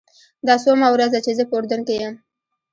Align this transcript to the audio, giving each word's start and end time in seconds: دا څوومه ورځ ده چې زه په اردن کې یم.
دا 0.47 0.55
څوومه 0.63 0.87
ورځ 0.91 1.09
ده 1.13 1.19
چې 1.25 1.31
زه 1.37 1.43
په 1.49 1.55
اردن 1.57 1.81
کې 1.87 1.95
یم. 2.01 2.13